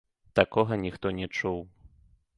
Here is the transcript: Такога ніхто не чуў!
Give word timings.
Такога 0.39 0.79
ніхто 0.85 1.13
не 1.21 1.27
чуў! 1.37 1.63